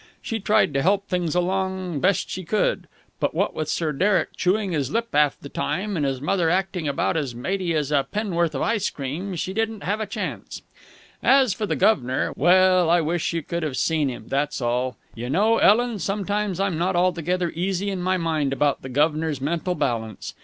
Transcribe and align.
She 0.19 0.39
tried 0.39 0.73
to 0.73 0.81
help 0.81 1.07
things 1.07 1.35
along 1.35 1.99
best 1.99 2.27
she 2.27 2.43
could. 2.43 2.87
But 3.19 3.35
what 3.35 3.53
with 3.53 3.69
Sir 3.69 3.91
Derek 3.91 4.35
chewing 4.35 4.71
his 4.71 4.89
lip 4.89 5.13
'alf 5.13 5.37
the 5.39 5.47
time 5.47 5.95
and 5.95 6.03
his 6.03 6.19
mother 6.19 6.49
acting 6.49 6.87
about 6.87 7.15
as 7.15 7.35
matey 7.35 7.75
as 7.75 7.91
a 7.91 8.07
pennorth 8.11 8.55
of 8.55 8.63
ice 8.63 8.89
cream, 8.89 9.35
she 9.35 9.53
didn't 9.53 9.83
have 9.83 9.99
a 9.99 10.07
chance. 10.07 10.63
As 11.21 11.53
for 11.53 11.67
the 11.67 11.75
guv'nor 11.75 12.33
well, 12.35 12.89
I 12.89 12.99
wish 12.99 13.31
you 13.31 13.43
could 13.43 13.61
have 13.61 13.77
seen 13.77 14.09
him, 14.09 14.25
that's 14.27 14.59
all. 14.59 14.97
You 15.13 15.29
know, 15.29 15.59
Ellen, 15.59 15.99
sometimes 15.99 16.59
I'm 16.59 16.79
not 16.79 16.95
altogether 16.95 17.51
easy 17.53 17.91
in 17.91 18.01
my 18.01 18.17
mind 18.17 18.53
about 18.53 18.81
the 18.81 18.89
guv'nor's 18.89 19.39
mental 19.39 19.75
balance. 19.75 20.33